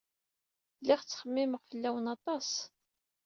[0.79, 2.49] Lliɣ ttxemmimeɣ fell-awen aṭas.